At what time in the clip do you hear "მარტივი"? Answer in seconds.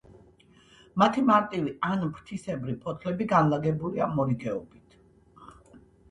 1.25-1.73